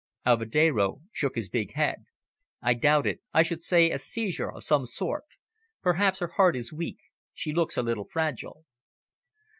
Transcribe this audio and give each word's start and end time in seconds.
Alvedero 0.25 1.01
shook 1.11 1.35
his 1.35 1.47
big 1.47 1.73
head. 1.73 2.05
"I 2.59 2.73
doubt 2.73 3.05
it. 3.05 3.19
I 3.35 3.43
should 3.43 3.61
say 3.61 3.91
a 3.91 3.99
seizure 3.99 4.51
of 4.51 4.63
some 4.63 4.87
sort. 4.87 5.25
Perhaps 5.83 6.17
her 6.21 6.27
heart 6.37 6.55
is 6.55 6.73
weak. 6.73 6.97
She 7.35 7.53
looks 7.53 7.77
a 7.77 7.83
little 7.83 8.05
fragile." 8.05 8.65